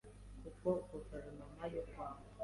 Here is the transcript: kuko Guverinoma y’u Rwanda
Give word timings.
kuko 0.41 0.67
Guverinoma 0.89 1.63
y’u 1.71 1.83
Rwanda 1.87 2.27